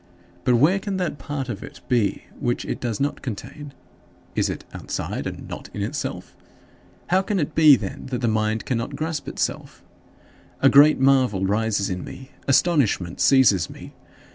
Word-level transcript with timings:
But 0.45 0.55
where 0.55 0.79
can 0.79 0.97
that 0.97 1.19
part 1.19 1.47
of 1.47 1.61
it 1.63 1.79
be 1.87 2.23
which 2.39 2.65
it 2.65 2.79
does 2.79 2.99
not 2.99 3.21
contain? 3.21 3.71
Is 4.33 4.49
it 4.49 4.65
outside 4.73 5.27
and 5.27 5.47
not 5.47 5.69
in 5.75 5.83
itself? 5.83 6.35
How 7.09 7.21
can 7.21 7.37
it 7.39 7.53
be, 7.53 7.75
then, 7.75 8.07
that 8.07 8.21
the 8.21 8.27
mind 8.27 8.65
cannot 8.65 8.95
grasp 8.95 9.27
itself? 9.27 9.83
A 10.59 10.69
great 10.69 10.99
marvel 10.99 11.45
rises 11.45 11.87
in 11.87 12.03
me; 12.03 12.31
astonishment 12.47 13.19
seizes 13.21 13.69
me. 13.69 13.93